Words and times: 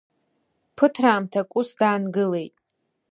Ԥыҭраамҭак 0.75 1.49
ус 1.59 1.69
даангылеит. 1.79 2.55